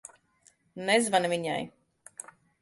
[0.89, 1.59] Nezvani viņai.